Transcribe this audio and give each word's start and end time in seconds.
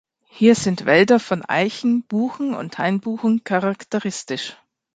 Hier 0.29 0.55
sind 0.55 0.87
Wälder 0.87 1.19
von 1.19 1.43
Eichen, 1.45 2.01
Buchen 2.07 2.55
und 2.55 2.79
Hainbuchen 2.79 3.43
charakteristisch. 3.43 4.57